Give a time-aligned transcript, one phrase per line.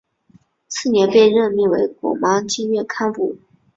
[0.67, 3.37] 次年被任命为果芒经院堪布。